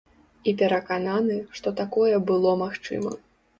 [0.51, 3.17] І перакананы, што такое было магчыма.